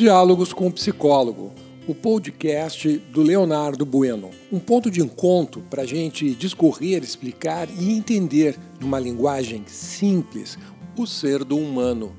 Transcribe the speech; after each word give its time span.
Diálogos 0.00 0.54
com 0.54 0.66
o 0.66 0.72
Psicólogo, 0.72 1.52
o 1.86 1.94
podcast 1.94 2.88
do 3.12 3.20
Leonardo 3.20 3.84
Bueno. 3.84 4.30
Um 4.50 4.58
ponto 4.58 4.90
de 4.90 5.02
encontro 5.02 5.60
para 5.68 5.82
a 5.82 5.86
gente 5.86 6.34
discorrer, 6.34 7.02
explicar 7.02 7.68
e 7.68 7.92
entender, 7.92 8.56
numa 8.80 8.98
linguagem 8.98 9.62
simples, 9.66 10.56
o 10.96 11.06
ser 11.06 11.44
do 11.44 11.58
humano. 11.58 12.16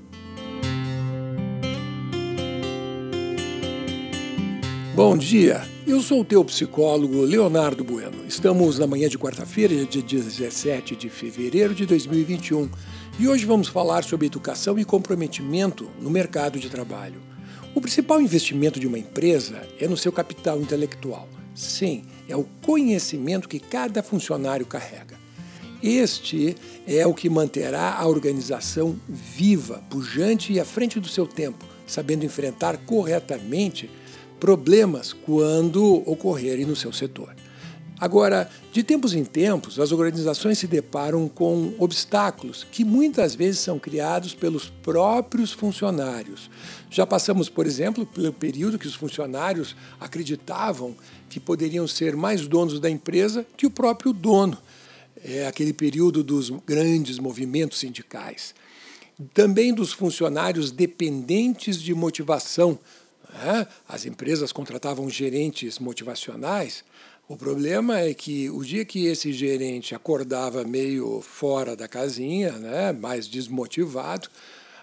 Bom 4.93 5.17
dia, 5.17 5.67
eu 5.87 6.01
sou 6.01 6.21
o 6.21 6.25
teu 6.25 6.45
psicólogo 6.45 7.23
Leonardo 7.23 7.83
Bueno. 7.83 8.27
Estamos 8.27 8.77
na 8.77 8.85
manhã 8.85 9.09
de 9.09 9.17
quarta-feira, 9.17 9.73
dia 9.87 10.03
17 10.03 10.95
de 10.95 11.09
fevereiro 11.09 11.73
de 11.73 11.87
2021, 11.87 12.69
e 13.19 13.27
hoje 13.27 13.43
vamos 13.43 13.67
falar 13.67 14.03
sobre 14.03 14.27
educação 14.27 14.77
e 14.77 14.85
comprometimento 14.85 15.89
no 15.99 16.11
mercado 16.11 16.59
de 16.59 16.69
trabalho. 16.69 17.30
O 17.73 17.79
principal 17.79 18.21
investimento 18.21 18.81
de 18.81 18.85
uma 18.85 18.99
empresa 18.99 19.65
é 19.79 19.87
no 19.87 19.95
seu 19.95 20.11
capital 20.11 20.59
intelectual. 20.59 21.29
Sim, 21.55 22.03
é 22.27 22.35
o 22.35 22.45
conhecimento 22.61 23.47
que 23.47 23.59
cada 23.59 24.03
funcionário 24.03 24.65
carrega. 24.65 25.17
Este 25.81 26.55
é 26.85 27.07
o 27.07 27.13
que 27.13 27.29
manterá 27.29 27.95
a 27.95 28.05
organização 28.05 28.99
viva, 29.07 29.81
pujante 29.89 30.51
e 30.51 30.59
à 30.59 30.65
frente 30.65 30.99
do 30.99 31.07
seu 31.07 31.25
tempo, 31.25 31.65
sabendo 31.87 32.25
enfrentar 32.25 32.77
corretamente 32.79 33.89
problemas 34.37 35.13
quando 35.13 36.03
ocorrerem 36.05 36.65
no 36.65 36.75
seu 36.75 36.91
setor. 36.91 37.33
Agora, 38.01 38.49
de 38.71 38.81
tempos 38.81 39.13
em 39.13 39.23
tempos, 39.23 39.79
as 39.79 39.91
organizações 39.91 40.57
se 40.57 40.65
deparam 40.65 41.29
com 41.29 41.75
obstáculos 41.77 42.65
que 42.71 42.83
muitas 42.83 43.35
vezes 43.35 43.59
são 43.59 43.77
criados 43.77 44.33
pelos 44.33 44.67
próprios 44.67 45.51
funcionários. 45.51 46.49
Já 46.89 47.05
passamos, 47.05 47.47
por 47.47 47.67
exemplo, 47.67 48.03
pelo 48.07 48.33
período 48.33 48.79
que 48.79 48.87
os 48.87 48.95
funcionários 48.95 49.75
acreditavam 49.99 50.95
que 51.29 51.39
poderiam 51.39 51.87
ser 51.87 52.15
mais 52.15 52.47
donos 52.47 52.79
da 52.79 52.89
empresa 52.89 53.45
que 53.55 53.67
o 53.67 53.71
próprio 53.71 54.11
dono. 54.11 54.57
É 55.23 55.45
aquele 55.45 55.71
período 55.71 56.23
dos 56.23 56.49
grandes 56.49 57.19
movimentos 57.19 57.77
sindicais. 57.77 58.55
Também 59.31 59.75
dos 59.75 59.93
funcionários 59.93 60.71
dependentes 60.71 61.79
de 61.79 61.93
motivação. 61.93 62.79
Né? 63.31 63.67
As 63.87 64.07
empresas 64.07 64.51
contratavam 64.51 65.07
gerentes 65.07 65.77
motivacionais 65.77 66.83
o 67.31 67.37
problema 67.37 67.97
é 67.97 68.13
que 68.13 68.49
o 68.49 68.61
dia 68.61 68.83
que 68.83 69.05
esse 69.05 69.31
gerente 69.31 69.95
acordava 69.95 70.65
meio 70.65 71.21
fora 71.21 71.77
da 71.77 71.87
casinha, 71.87 72.51
né, 72.51 72.91
mais 72.91 73.25
desmotivado, 73.25 74.27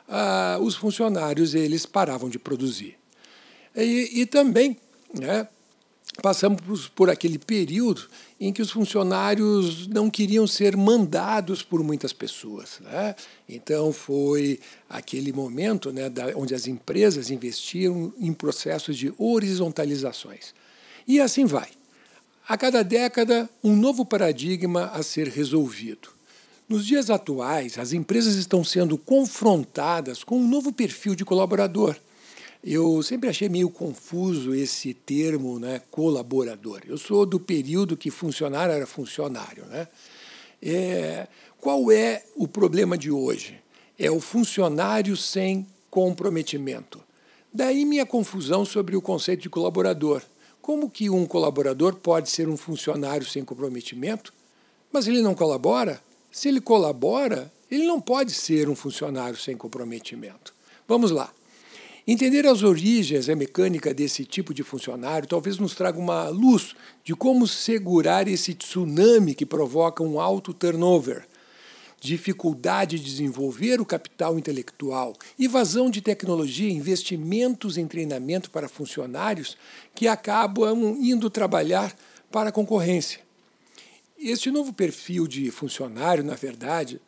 ah, 0.09 0.57
os 0.59 0.75
funcionários 0.75 1.55
eles 1.55 1.85
paravam 1.85 2.31
de 2.31 2.39
produzir. 2.39 2.97
E, 3.77 4.23
e 4.23 4.25
também 4.25 4.79
né, 5.13 5.47
passamos 6.23 6.89
por, 6.89 7.11
aquele 7.11 7.39
período 7.39 8.09
em 8.41 8.51
que 8.51 8.63
os 8.63 8.71
funcionários 8.71 9.87
não 9.87 10.09
queriam 10.09 10.47
ser 10.47 10.75
mandados 10.75 11.63
por 11.63 11.85
muitas 11.85 12.15
pessoas. 12.15 12.81
Né? 12.81 13.15
Então 13.47 13.93
foi 13.93 14.59
aquele 14.89 15.35
momento 15.35 15.93
né, 15.93 16.09
da, 16.09 16.29
onde 16.35 16.55
as 16.55 16.67
empresas 16.67 17.31
investiam 17.31 18.11
em 18.19 18.33
processos 18.33 18.97
de 18.97 19.13
horizontalizações. 19.19 20.55
E 21.07 21.21
assim 21.21 21.45
vai. 21.45 21.78
A 22.49 22.57
cada 22.57 22.83
década, 22.83 23.47
um 23.63 23.77
novo 23.77 24.07
paradigma 24.07 24.87
a 24.95 25.03
ser 25.03 25.29
resolvido. 25.29 26.09
Nos 26.67 26.87
dias 26.87 27.11
atuais, 27.11 27.79
as 27.79 27.93
empresas 27.93 28.37
estão 28.37 28.65
sendo 28.65 28.97
confrontadas 28.97 30.25
com 30.25 30.39
um 30.39 30.49
novo 30.49 30.73
perfil 30.73 31.15
de 31.15 31.27
colaborador. 31.27 31.95
Eu 32.65 33.03
sempre 33.03 33.29
achei 33.29 33.51
meio 33.51 33.69
confuso 33.69 34.55
esse 34.55 34.95
termo, 34.95 35.59
né, 35.59 35.83
colaborador. 35.91 36.81
Eu 36.87 36.97
sou 36.97 37.27
do 37.27 37.39
período 37.39 37.99
que 37.99 38.11
funcionário 38.11 38.73
era 38.73 38.87
funcionário. 38.87 39.67
Né? 39.67 39.87
É, 40.63 41.29
qual 41.61 41.93
é 41.93 42.25
o 42.35 42.49
problema 42.49 42.97
de 42.97 43.11
hoje? 43.11 43.61
É 43.99 44.11
o 44.11 44.21
funcionário 44.21 45.19
sem 45.19 45.67
comprometimento. 45.91 46.99
Daí 47.53 47.85
minha 47.85 48.07
confusão 48.07 48.65
sobre 48.65 48.97
o 48.97 49.03
conceito 49.03 49.43
de 49.43 49.51
colaborador. 49.51 50.23
Como 50.69 50.91
que 50.91 51.09
um 51.09 51.25
colaborador 51.25 51.95
pode 51.95 52.29
ser 52.29 52.47
um 52.47 52.55
funcionário 52.55 53.27
sem 53.27 53.43
comprometimento? 53.43 54.35
Mas 54.93 55.09
ele 55.09 55.23
não 55.23 55.35
colabora? 55.35 55.99
Se 56.31 56.47
ele 56.47 56.61
colabora, 56.61 57.51
ele 57.71 57.87
não 57.87 57.99
pode 57.99 58.33
ser 58.33 58.69
um 58.69 58.77
funcionário 58.77 59.39
sem 59.39 59.57
comprometimento. 59.57 60.53
Vamos 60.87 61.11
lá. 61.11 61.33
Entender 62.07 62.47
as 62.47 62.63
origens 62.63 63.29
e 63.29 63.33
a 63.33 63.37
mecânica 63.37 63.95
desse 63.95 64.27
tipo 64.27 64.53
de 64.53 64.63
funcionário 64.63 65.27
talvez 65.27 65.57
nos 65.57 65.75
traga 65.75 65.99
uma 65.99 66.29
luz 66.29 66.77
de 67.03 67.15
como 67.15 67.47
segurar 67.47 68.29
esse 68.29 68.53
tsunami 68.53 69.35
que 69.35 69.47
provoca 69.47 70.03
um 70.03 70.21
alto 70.21 70.53
turnover 70.53 71.27
dificuldade 72.01 72.99
de 72.99 73.05
desenvolver 73.05 73.81
o 73.81 73.87
capital 73.87 74.39
intelectual, 74.39 75.15
evasão 75.39 75.91
de 75.91 76.01
tecnologia, 76.01 76.71
investimentos 76.71 77.77
em 77.77 77.87
treinamento 77.87 78.51
para 78.51 78.69
funcionários 78.69 79.57
que 79.95 80.07
acabam 80.07 80.97
indo 81.01 81.29
trabalhar 81.29 81.95
para 82.31 82.51
a 82.51 82.53
concorrência. 82.53 83.21
Este 84.19 84.51
novo 84.51 84.73
perfil 84.73 85.27
de 85.27 85.51
funcionário, 85.51 86.25
na 86.25 86.35
verdade, 86.35 87.01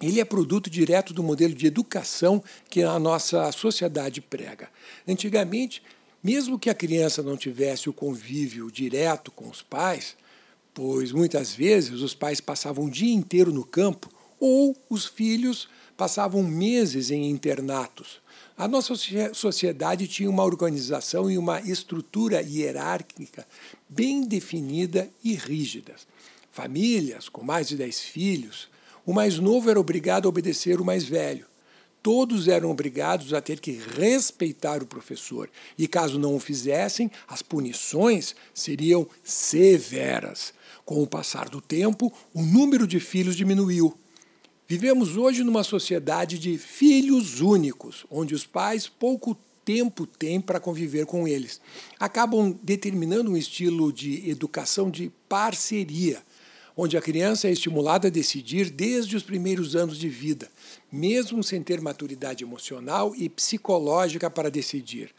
ele 0.00 0.20
é 0.20 0.24
produto 0.24 0.68
direto 0.68 1.14
do 1.14 1.22
modelo 1.22 1.54
de 1.54 1.66
educação 1.66 2.42
que 2.68 2.82
a 2.82 2.98
nossa 2.98 3.50
sociedade 3.52 4.20
prega. 4.20 4.68
Antigamente, 5.06 5.82
mesmo 6.22 6.58
que 6.58 6.68
a 6.68 6.74
criança 6.74 7.22
não 7.22 7.36
tivesse 7.36 7.88
o 7.88 7.92
convívio 7.92 8.70
direto 8.70 9.30
com 9.30 9.48
os 9.48 9.62
pais, 9.62 10.16
pois 10.74 11.12
muitas 11.12 11.54
vezes 11.54 12.00
os 12.00 12.14
pais 12.14 12.40
passavam 12.40 12.86
o 12.86 12.90
dia 12.90 13.12
inteiro 13.12 13.52
no 13.52 13.64
campo 13.64 14.10
ou 14.42 14.76
os 14.90 15.06
filhos 15.06 15.68
passavam 15.96 16.42
meses 16.42 17.12
em 17.12 17.30
internatos. 17.30 18.20
A 18.58 18.66
nossa 18.66 18.92
sociedade 19.32 20.08
tinha 20.08 20.28
uma 20.28 20.42
organização 20.42 21.30
e 21.30 21.38
uma 21.38 21.60
estrutura 21.60 22.42
hierárquica 22.42 23.46
bem 23.88 24.26
definida 24.26 25.08
e 25.22 25.34
rígida. 25.34 25.94
Famílias 26.50 27.28
com 27.28 27.44
mais 27.44 27.68
de 27.68 27.76
dez 27.76 28.00
filhos, 28.00 28.68
o 29.06 29.12
mais 29.12 29.38
novo 29.38 29.70
era 29.70 29.78
obrigado 29.78 30.26
a 30.26 30.28
obedecer 30.28 30.80
o 30.80 30.84
mais 30.84 31.04
velho. 31.04 31.46
Todos 32.02 32.48
eram 32.48 32.68
obrigados 32.68 33.32
a 33.32 33.40
ter 33.40 33.60
que 33.60 33.80
respeitar 33.96 34.82
o 34.82 34.86
professor, 34.86 35.48
e 35.78 35.86
caso 35.86 36.18
não 36.18 36.34
o 36.34 36.40
fizessem, 36.40 37.08
as 37.28 37.42
punições 37.42 38.34
seriam 38.52 39.06
severas. 39.22 40.52
Com 40.84 41.00
o 41.00 41.06
passar 41.06 41.48
do 41.48 41.60
tempo, 41.60 42.12
o 42.34 42.42
número 42.42 42.88
de 42.88 42.98
filhos 42.98 43.36
diminuiu, 43.36 43.96
Vivemos 44.72 45.18
hoje 45.18 45.44
numa 45.44 45.62
sociedade 45.62 46.38
de 46.38 46.56
filhos 46.56 47.42
únicos, 47.42 48.06
onde 48.10 48.34
os 48.34 48.46
pais 48.46 48.88
pouco 48.88 49.36
tempo 49.62 50.06
têm 50.06 50.40
para 50.40 50.58
conviver 50.58 51.04
com 51.04 51.28
eles. 51.28 51.60
Acabam 52.00 52.58
determinando 52.62 53.30
um 53.30 53.36
estilo 53.36 53.92
de 53.92 54.30
educação 54.30 54.90
de 54.90 55.12
parceria, 55.28 56.22
onde 56.74 56.96
a 56.96 57.02
criança 57.02 57.48
é 57.48 57.52
estimulada 57.52 58.08
a 58.08 58.10
decidir 58.10 58.70
desde 58.70 59.14
os 59.14 59.22
primeiros 59.22 59.76
anos 59.76 59.98
de 59.98 60.08
vida, 60.08 60.50
mesmo 60.90 61.44
sem 61.44 61.62
ter 61.62 61.78
maturidade 61.78 62.42
emocional 62.42 63.14
e 63.14 63.28
psicológica 63.28 64.30
para 64.30 64.50
decidir. 64.50 65.10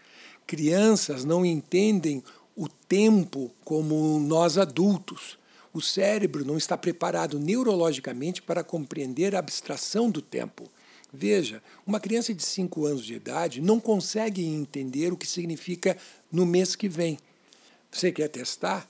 Crianças 0.48 1.24
não 1.24 1.46
entendem 1.46 2.24
o 2.56 2.68
tempo 2.68 3.52
como 3.64 4.18
nós 4.20 4.58
adultos 4.58 5.38
o 5.74 5.82
cérebro 5.82 6.46
não 6.46 6.58
está 6.58 6.78
preparado 6.78 7.40
neurologicamente 7.40 8.42
para 8.42 8.64
compreender 8.64 9.36
a 9.36 9.40
abstração 9.40 10.10
do 10.10 10.22
tempo. 10.22 10.70
Veja, 11.12 11.62
uma 11.86 12.00
criança 12.00 12.34
de 12.34 12.44
5 12.44 12.86
anos 12.86 13.06
de 13.06 13.16
idade 13.16 13.62
não 13.62 13.80
consegue 13.80 14.46
entender 14.46 15.12
o 15.12 15.18
que 15.18 15.28
significa 15.28 15.98
no 16.32 16.46
mês 16.46 16.76
que 16.76 16.88
vem. 16.88 17.18
Você 17.92 18.12
quer 18.12 18.28
testar? 18.30 18.88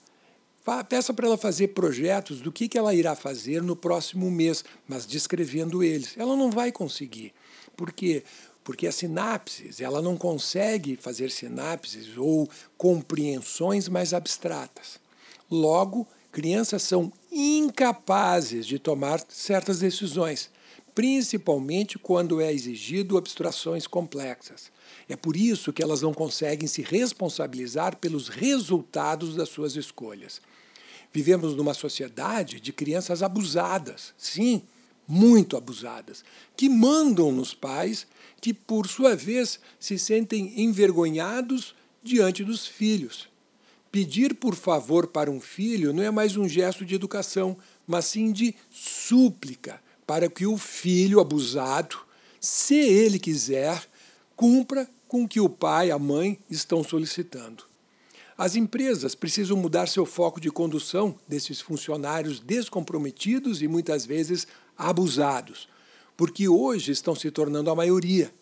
Peça 0.88 1.14
para 1.14 1.28
ela 1.28 1.38
fazer 1.38 1.70
projetos 1.70 2.40
do 2.40 2.50
que 2.52 2.78
ela 2.78 2.94
irá 2.94 3.16
fazer 3.16 3.62
no 3.62 3.76
próximo 3.76 4.32
mês, 4.32 4.64
mas 4.88 5.06
descrevendo 5.06 5.84
eles. 5.84 6.16
Ela 6.18 6.38
não 6.38 6.50
vai 6.50 6.72
conseguir. 6.72 7.34
Por 7.76 7.92
quê? 7.92 8.24
Porque 8.64 8.88
as 8.88 8.96
sinapses, 8.96 9.82
ela 9.82 10.02
não 10.02 10.16
consegue 10.16 10.96
fazer 10.96 11.30
sinapses 11.32 12.16
ou 12.16 12.50
compreensões 12.78 13.90
mais 13.90 14.14
abstratas. 14.14 15.02
Logo, 15.52 16.08
crianças 16.34 16.82
são 16.82 17.14
incapazes 17.32 18.66
de 18.66 18.80
tomar 18.80 19.24
certas 19.30 19.80
decisões, 19.80 20.50
principalmente 20.96 22.00
quando 22.00 22.42
é 22.42 22.52
exigido 22.52 23.20
abstrações 23.20 23.86
complexas. 23.86 24.72
É 25.08 25.16
por 25.16 25.36
isso 25.38 25.72
que 25.72 25.84
elas 25.84 26.02
não 26.02 26.12
conseguem 26.12 26.68
se 26.68 26.82
responsabilizar 26.82 27.98
pelos 27.98 28.30
resultados 28.30 29.36
das 29.36 29.50
suas 29.50 29.76
escolhas. 29.76 30.42
Vivemos 31.12 31.56
numa 31.56 31.76
sociedade 31.76 32.60
de 32.60 32.74
crianças 32.74 33.22
abusadas, 33.22 34.12
sim, 34.18 34.64
muito 35.08 35.56
abusadas, 35.56 36.26
que 36.58 36.68
mandam 36.68 37.32
nos 37.32 37.54
pais, 37.54 38.08
que 38.42 38.56
por 38.56 38.88
sua 38.88 39.16
vez 39.16 39.60
se 39.80 40.00
sentem 40.00 40.64
envergonhados 40.64 41.76
diante 42.02 42.44
dos 42.44 42.66
filhos. 42.66 43.32
Pedir 43.94 44.34
por 44.34 44.56
favor 44.56 45.06
para 45.06 45.30
um 45.30 45.40
filho 45.40 45.94
não 45.94 46.02
é 46.02 46.10
mais 46.10 46.36
um 46.36 46.50
gesto 46.50 46.84
de 46.84 46.96
educação, 46.96 47.56
mas 47.86 48.06
sim 48.06 48.32
de 48.32 48.56
súplica, 48.72 49.80
para 50.08 50.28
que 50.28 50.48
o 50.48 50.58
filho 50.58 51.20
abusado, 51.20 52.00
se 52.40 52.74
ele 52.74 53.20
quiser, 53.20 53.88
cumpra 54.36 54.90
com 55.08 55.26
o 55.26 55.28
que 55.28 55.40
o 55.40 55.48
pai 55.48 55.90
e 55.90 55.92
a 55.92 56.00
mãe 56.00 56.40
estão 56.50 56.84
solicitando. 56.84 57.66
As 58.36 58.56
empresas 58.56 59.14
precisam 59.14 59.56
mudar 59.56 59.86
seu 59.86 60.08
foco 60.08 60.42
de 60.42 60.50
condução 60.50 61.16
desses 61.28 61.62
funcionários 61.62 62.40
descomprometidos 62.40 63.62
e 63.62 63.68
muitas 63.68 64.08
vezes 64.08 64.48
abusados, 64.76 65.70
porque 66.18 66.50
hoje 66.50 66.92
estão 66.92 67.14
se 67.14 67.30
tornando 67.30 67.70
a 67.70 67.76
maioria. 67.76 68.34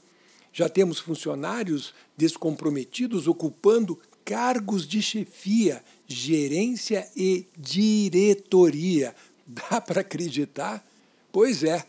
Já 0.54 0.70
temos 0.70 0.98
funcionários 0.98 1.94
descomprometidos 2.16 3.28
ocupando 3.28 4.00
cargos 4.32 4.88
de 4.88 5.02
chefia, 5.02 5.84
gerência 6.08 7.06
e 7.14 7.46
diretoria. 7.58 9.14
Dá 9.46 9.82
para 9.82 10.00
acreditar? 10.00 10.88
Pois 11.34 11.66
é. 11.66 11.84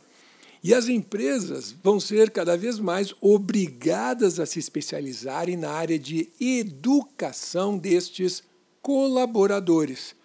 E 0.60 0.74
as 0.74 0.88
empresas 0.88 1.70
vão 1.70 2.00
ser 2.00 2.32
cada 2.32 2.56
vez 2.56 2.80
mais 2.80 3.14
obrigadas 3.20 4.40
a 4.40 4.46
se 4.46 4.58
especializarem 4.58 5.56
na 5.56 5.70
área 5.70 5.96
de 5.96 6.30
educação 6.40 7.78
destes 7.78 8.42
colaboradores. 8.80 10.16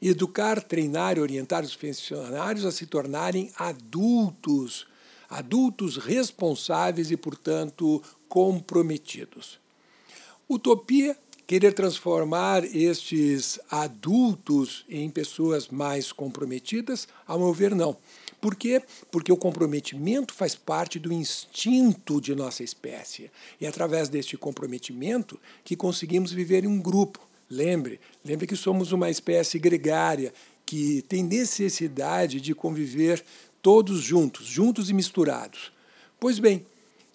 Educar, 0.00 0.62
treinar 0.62 1.18
e 1.18 1.20
orientar 1.20 1.64
os 1.64 1.74
funcionários 1.74 2.64
a 2.64 2.70
se 2.70 2.86
tornarem 2.86 3.50
adultos, 3.58 4.86
adultos 5.28 5.96
responsáveis 5.96 7.10
e, 7.10 7.16
portanto, 7.16 8.00
comprometidos. 8.28 9.58
Utopia 10.48 11.18
querer 11.46 11.72
transformar 11.72 12.64
estes 12.64 13.60
adultos 13.70 14.84
em 14.88 15.08
pessoas 15.08 15.68
mais 15.68 16.10
comprometidas? 16.10 17.06
A 17.26 17.38
meu 17.38 17.52
ver, 17.52 17.74
não. 17.74 17.96
Por 18.40 18.54
quê? 18.54 18.82
Porque 19.10 19.32
o 19.32 19.36
comprometimento 19.36 20.34
faz 20.34 20.54
parte 20.54 20.98
do 20.98 21.12
instinto 21.12 22.20
de 22.20 22.34
nossa 22.34 22.62
espécie. 22.62 23.30
E 23.60 23.66
é 23.66 23.68
através 23.68 24.08
deste 24.08 24.36
comprometimento 24.36 25.38
que 25.64 25.76
conseguimos 25.76 26.32
viver 26.32 26.64
em 26.64 26.68
um 26.68 26.80
grupo. 26.80 27.20
Lembre, 27.48 28.00
lembre 28.24 28.46
que 28.46 28.56
somos 28.56 28.92
uma 28.92 29.08
espécie 29.08 29.58
gregária 29.58 30.32
que 30.64 31.02
tem 31.02 31.22
necessidade 31.22 32.40
de 32.40 32.54
conviver 32.54 33.24
todos 33.62 34.00
juntos, 34.00 34.46
juntos 34.46 34.90
e 34.90 34.92
misturados. 34.92 35.72
Pois 36.18 36.38
bem, 36.38 36.66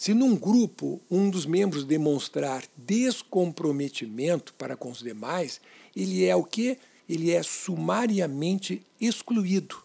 se 0.02 0.16
num 0.16 0.36
grupo 0.36 1.00
um 1.12 1.30
dos 1.30 1.46
membros 1.46 1.86
demonstrar 1.86 2.64
descomprometimento 2.76 4.52
para 4.56 4.76
com 4.76 4.90
os 4.90 4.98
demais, 4.98 5.62
ele 5.96 6.26
é 6.26 6.36
o 6.36 6.44
que? 6.44 6.76
Ele 7.08 7.30
é 7.30 7.44
sumariamente 7.44 8.82
excluído. 9.00 9.78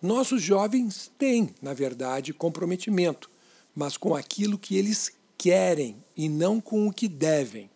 Nossos 0.00 0.40
jovens 0.40 1.12
têm, 1.18 1.50
na 1.60 1.74
verdade, 1.74 2.32
comprometimento, 2.32 3.30
mas 3.76 3.98
com 3.98 4.14
aquilo 4.14 4.56
que 4.56 4.78
eles 4.78 5.12
querem 5.36 6.02
e 6.16 6.26
não 6.26 6.58
com 6.58 6.88
o 6.88 6.92
que 6.92 7.06
devem. 7.06 7.68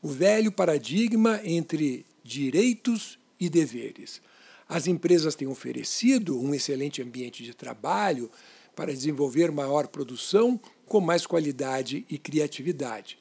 O 0.00 0.08
velho 0.08 0.50
paradigma 0.50 1.38
entre 1.44 2.06
direitos 2.24 3.18
e 3.38 3.50
deveres. 3.50 4.22
As 4.66 4.86
empresas 4.86 5.34
têm 5.34 5.48
oferecido 5.48 6.40
um 6.40 6.54
excelente 6.54 7.02
ambiente 7.02 7.42
de 7.42 7.52
trabalho 7.52 8.30
para 8.74 8.92
desenvolver 8.92 9.52
maior 9.52 9.86
produção 9.86 10.58
com 10.86 11.00
mais 11.00 11.26
qualidade 11.26 12.06
e 12.08 12.16
criatividade. 12.18 13.18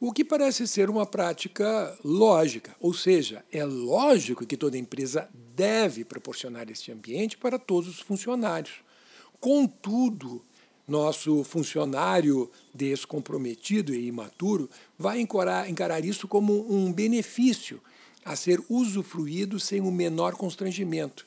O 0.00 0.12
que 0.12 0.24
parece 0.24 0.66
ser 0.68 0.88
uma 0.88 1.04
prática 1.04 1.98
lógica, 2.04 2.76
ou 2.78 2.94
seja, 2.94 3.44
é 3.50 3.64
lógico 3.64 4.46
que 4.46 4.56
toda 4.56 4.78
empresa 4.78 5.28
deve 5.56 6.04
proporcionar 6.04 6.70
este 6.70 6.92
ambiente 6.92 7.36
para 7.36 7.58
todos 7.58 7.88
os 7.88 7.98
funcionários. 7.98 8.76
Contudo, 9.40 10.44
nosso 10.86 11.42
funcionário 11.42 12.48
descomprometido 12.72 13.92
e 13.92 14.06
imaturo 14.06 14.70
vai 14.96 15.20
encarar, 15.20 15.68
encarar 15.68 16.04
isso 16.04 16.28
como 16.28 16.72
um 16.72 16.92
benefício 16.92 17.82
a 18.24 18.36
ser 18.36 18.62
usufruído 18.68 19.58
sem 19.58 19.80
o 19.80 19.90
menor 19.90 20.34
constrangimento. 20.34 21.26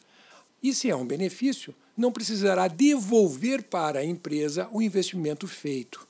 E 0.63 0.73
se 0.73 0.89
é 0.89 0.95
um 0.95 1.05
benefício, 1.05 1.75
não 2.01 2.11
precisará 2.11 2.67
devolver 2.67 3.63
para 3.63 3.99
a 3.99 4.03
empresa 4.03 4.67
o 4.71 4.81
investimento 4.81 5.47
feito. 5.47 6.07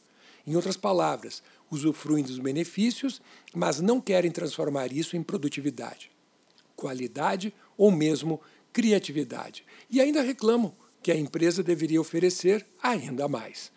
Em 0.47 0.55
outras 0.55 0.77
palavras, 0.77 1.43
usufruem 1.69 2.23
dos 2.23 2.39
benefícios, 2.39 3.21
mas 3.53 3.81
não 3.81 3.99
querem 3.99 4.31
transformar 4.31 4.91
isso 4.91 5.17
em 5.17 5.21
produtividade, 5.21 6.09
qualidade 6.75 7.53
ou 7.77 7.91
mesmo 7.91 8.41
criatividade. 8.73 9.65
E 9.89 9.99
ainda 9.99 10.21
reclamam 10.21 10.73
que 11.03 11.11
a 11.11 11.15
empresa 11.15 11.61
deveria 11.61 11.99
oferecer 11.99 12.65
ainda 12.81 13.27
mais. 13.27 13.71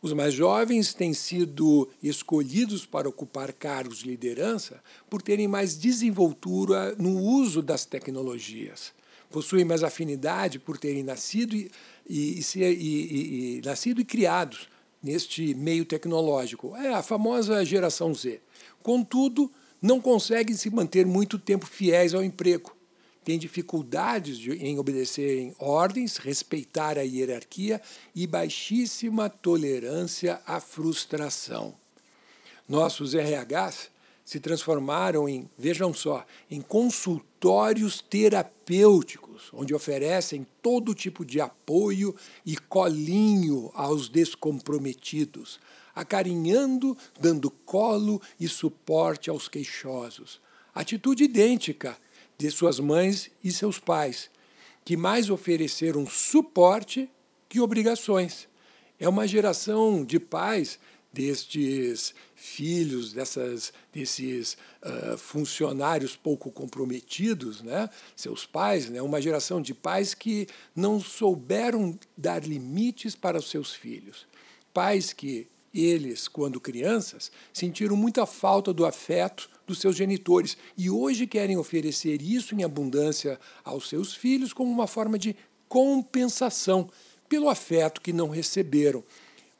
Os 0.00 0.12
mais 0.12 0.34
jovens 0.34 0.92
têm 0.92 1.14
sido 1.14 1.90
escolhidos 2.02 2.84
para 2.84 3.08
ocupar 3.08 3.52
cargos 3.52 3.98
de 3.98 4.08
liderança 4.08 4.82
por 5.08 5.22
terem 5.22 5.48
mais 5.48 5.76
desenvoltura 5.76 6.94
no 6.96 7.18
uso 7.18 7.62
das 7.62 7.84
tecnologias 7.84 8.92
possuem 9.34 9.64
mais 9.64 9.82
afinidade 9.82 10.60
por 10.60 10.78
terem 10.78 11.02
nascido 11.02 11.56
e, 11.56 11.68
e, 12.08 12.40
e, 12.54 13.58
e, 13.58 13.62
nascido 13.64 14.00
e 14.00 14.04
criados 14.04 14.68
neste 15.02 15.56
meio 15.56 15.84
tecnológico. 15.84 16.76
É 16.76 16.94
a 16.94 17.02
famosa 17.02 17.64
geração 17.64 18.14
Z. 18.14 18.40
Contudo, 18.80 19.50
não 19.82 20.00
conseguem 20.00 20.54
se 20.54 20.70
manter 20.70 21.04
muito 21.04 21.36
tempo 21.36 21.66
fiéis 21.66 22.14
ao 22.14 22.22
emprego. 22.22 22.76
Têm 23.24 23.36
dificuldades 23.36 24.38
de, 24.38 24.52
em 24.52 24.78
obedecerem 24.78 25.52
ordens, 25.58 26.16
respeitar 26.16 26.96
a 26.96 27.02
hierarquia 27.02 27.82
e 28.14 28.28
baixíssima 28.28 29.28
tolerância 29.28 30.40
à 30.46 30.60
frustração. 30.60 31.74
Nossos 32.68 33.14
RHs 33.14 33.90
se 34.24 34.40
transformaram 34.40 35.28
em, 35.28 35.50
vejam 35.58 35.92
só, 35.92 36.24
em 36.50 36.60
consultórios 36.60 38.00
terapêuticos, 38.00 39.23
onde 39.52 39.74
oferecem 39.74 40.46
todo 40.62 40.94
tipo 40.94 41.24
de 41.24 41.40
apoio 41.40 42.14
e 42.44 42.56
colinho 42.56 43.70
aos 43.74 44.08
descomprometidos, 44.08 45.60
acarinhando, 45.94 46.96
dando 47.20 47.50
colo 47.50 48.20
e 48.38 48.48
suporte 48.48 49.30
aos 49.30 49.48
queixosos. 49.48 50.40
Atitude 50.74 51.24
idêntica 51.24 51.96
de 52.36 52.50
suas 52.50 52.80
mães 52.80 53.30
e 53.42 53.52
seus 53.52 53.78
pais, 53.78 54.30
que 54.84 54.96
mais 54.96 55.30
ofereceram 55.30 56.06
suporte 56.06 57.08
que 57.48 57.60
obrigações. 57.60 58.48
É 58.98 59.08
uma 59.08 59.26
geração 59.26 60.04
de 60.04 60.18
pais 60.18 60.78
destes 61.14 62.12
filhos, 62.34 63.12
dessas, 63.12 63.72
desses 63.92 64.58
uh, 64.82 65.16
funcionários 65.16 66.16
pouco 66.16 66.50
comprometidos, 66.50 67.62
né? 67.62 67.88
seus 68.16 68.44
pais, 68.44 68.90
né? 68.90 69.00
uma 69.00 69.22
geração 69.22 69.62
de 69.62 69.72
pais 69.72 70.12
que 70.12 70.48
não 70.74 71.00
souberam 71.00 71.96
dar 72.18 72.44
limites 72.44 73.14
para 73.14 73.38
os 73.38 73.48
seus 73.48 73.72
filhos. 73.72 74.26
Pais 74.72 75.12
que 75.12 75.46
eles, 75.72 76.28
quando 76.28 76.60
crianças, 76.60 77.30
sentiram 77.52 77.96
muita 77.96 78.26
falta 78.26 78.72
do 78.72 78.84
afeto 78.84 79.48
dos 79.66 79.78
seus 79.78 79.96
genitores 79.96 80.56
e 80.76 80.90
hoje 80.90 81.26
querem 81.26 81.56
oferecer 81.56 82.20
isso 82.20 82.54
em 82.54 82.62
abundância 82.62 83.40
aos 83.64 83.88
seus 83.88 84.14
filhos 84.14 84.52
como 84.52 84.70
uma 84.70 84.86
forma 84.86 85.18
de 85.18 85.34
compensação 85.68 86.90
pelo 87.28 87.48
afeto 87.48 88.00
que 88.00 88.12
não 88.12 88.28
receberam 88.28 89.02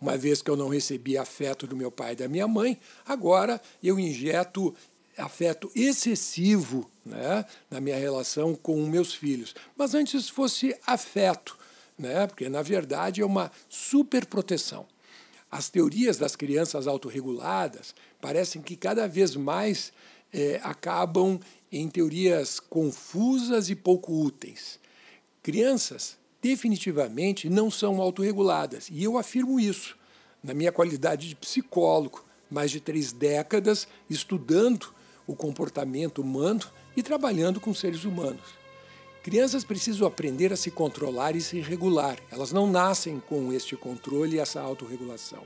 uma 0.01 0.17
vez 0.17 0.43
que 0.43 0.51
eu 0.51 0.57
não 0.57 0.69
recebi 0.69 1.17
afeto 1.17 1.67
do 1.67 1.77
meu 1.77 1.91
pai 1.91 2.13
e 2.13 2.17
da 2.17 2.29
minha 2.29 2.47
mãe, 2.47 2.79
agora 3.07 3.61
eu 3.83 3.99
injeto 3.99 4.75
afeto 5.17 5.71
excessivo 5.75 6.91
né, 7.05 7.45
na 7.71 7.81
minha 7.81 7.97
relação 7.97 8.55
com 8.55 8.85
meus 8.87 9.15
filhos. 9.15 9.55
Mas 9.77 9.95
antes 9.95 10.29
fosse 10.29 10.77
afeto, 10.87 11.57
né, 11.99 12.27
porque 12.27 12.49
na 12.49 12.63
verdade 12.63 13.21
é 13.21 13.27
uma 13.27 13.51
superproteção. 13.69 14.87
As 15.51 15.69
teorias 15.69 16.19
das 16.19 16.35
crianças 16.35 16.87
autorreguladas 16.87 17.95
parecem 18.21 18.61
que 18.61 18.77
cada 18.77 19.07
vez 19.07 19.37
mais 19.37 19.93
é, 20.33 20.61
acabam 20.65 21.39
em 21.71 21.89
teorias 21.89 22.59
confusas 22.59 23.71
e 23.71 23.77
pouco 23.77 24.13
úteis. 24.13 24.81
Crianças 25.43 26.17
definitivamente 26.45 27.49
não 27.49 27.71
são 27.71 28.03
autorreguladas. 28.03 28.91
E 28.91 29.03
eu 29.03 29.17
afirmo 29.17 29.59
isso 29.59 29.97
na 30.43 30.53
minha 30.53 30.71
qualidade 30.71 31.27
de 31.27 31.35
psicólogo, 31.35 32.23
mais 32.51 32.71
de 32.71 32.81
três 32.81 33.13
décadas 33.13 33.89
estudando 34.11 34.93
o 35.27 35.35
comportamento 35.35 36.21
humano 36.21 36.61
e 36.95 37.03
trabalhando 37.03 37.59
com 37.59 37.73
seres 37.73 38.05
humanos. 38.05 38.43
Crianças 39.23 39.65
precisam 39.65 40.07
aprender 40.07 40.53
a 40.53 40.57
se 40.57 40.71
controlar 40.71 41.35
e 41.35 41.41
se 41.41 41.61
regular. 41.61 42.19
Elas 42.31 42.53
não 42.53 42.71
nascem 42.71 43.21
com 43.27 43.51
este 43.51 43.75
controle 43.75 44.37
e 44.37 44.39
essa 44.39 44.61
autorregulação. 44.61 45.45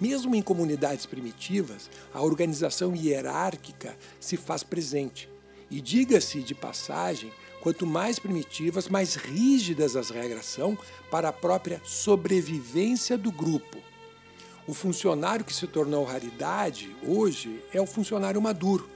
Mesmo 0.00 0.34
em 0.34 0.40
comunidades 0.40 1.04
primitivas, 1.04 1.90
a 2.14 2.22
organização 2.22 2.96
hierárquica 2.96 3.94
se 4.18 4.38
faz 4.38 4.62
presente. 4.62 5.28
E 5.70 5.78
diga-se 5.78 6.40
de 6.40 6.54
passagem, 6.54 7.30
quanto 7.64 7.86
mais 7.86 8.18
primitivas, 8.18 8.90
mais 8.90 9.14
rígidas 9.14 9.96
as 9.96 10.10
regras 10.10 10.44
são 10.44 10.76
para 11.10 11.30
a 11.30 11.32
própria 11.32 11.80
sobrevivência 11.82 13.16
do 13.16 13.32
grupo. 13.32 13.78
O 14.66 14.74
funcionário 14.74 15.46
que 15.46 15.54
se 15.54 15.66
tornou 15.66 16.04
raridade 16.04 16.94
hoje 17.02 17.64
é 17.72 17.80
o 17.80 17.86
funcionário 17.86 18.40
maduro. 18.40 18.86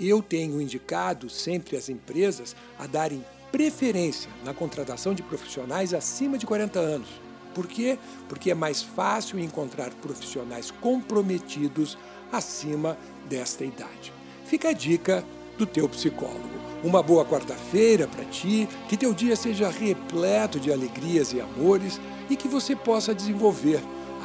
Eu 0.00 0.20
tenho 0.20 0.60
indicado 0.60 1.30
sempre 1.30 1.76
as 1.76 1.88
empresas 1.88 2.56
a 2.76 2.88
darem 2.88 3.24
preferência 3.52 4.30
na 4.44 4.52
contratação 4.52 5.14
de 5.14 5.22
profissionais 5.22 5.94
acima 5.94 6.36
de 6.36 6.44
40 6.44 6.80
anos. 6.80 7.08
Por 7.54 7.68
quê? 7.68 7.96
Porque 8.28 8.50
é 8.50 8.54
mais 8.54 8.82
fácil 8.82 9.38
encontrar 9.38 9.90
profissionais 9.94 10.72
comprometidos 10.72 11.96
acima 12.32 12.98
desta 13.28 13.64
idade. 13.64 14.12
Fica 14.44 14.70
a 14.70 14.72
dica 14.72 15.24
do 15.56 15.66
teu 15.66 15.88
psicólogo. 15.88 16.71
Uma 16.82 17.02
boa 17.02 17.24
quarta-feira 17.24 18.08
para 18.08 18.24
ti, 18.24 18.68
que 18.88 18.96
teu 18.96 19.14
dia 19.14 19.36
seja 19.36 19.70
repleto 19.70 20.58
de 20.58 20.72
alegrias 20.72 21.32
e 21.32 21.40
amores 21.40 22.00
e 22.28 22.36
que 22.36 22.48
você 22.48 22.74
possa 22.74 23.14
desenvolver 23.14 23.80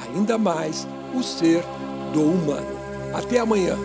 ainda 0.05 0.37
mais 0.37 0.87
o 1.13 1.21
ser 1.21 1.63
do 2.13 2.21
humano. 2.21 2.77
Até 3.13 3.39
amanhã. 3.39 3.77